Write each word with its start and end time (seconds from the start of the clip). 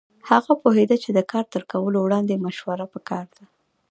هغه 0.29 0.53
پوهېده 0.61 0.95
چې 1.03 1.09
د 1.13 1.19
کار 1.31 1.45
تر 1.53 1.61
کولو 1.71 1.97
وړاندې 2.01 2.43
مشوره 2.45 2.85
پکار 2.93 3.25
ده. 3.35 3.43